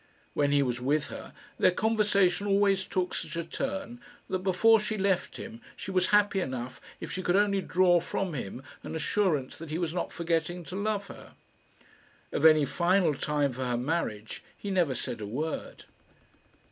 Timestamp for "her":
1.09-1.31, 11.09-11.35, 13.63-13.77